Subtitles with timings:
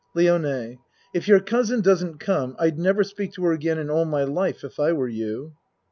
[0.15, 0.79] LIONE
[1.13, 4.63] If your cousin doesn't come, I'd never speak to her again in all my life,
[4.63, 5.53] if I were you.